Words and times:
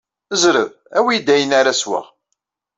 Zreb, 0.41 0.71
awi-yi-d 0.97 1.27
ayen 1.33 1.57
ara 1.59 1.73
sweɣ! 1.81 2.05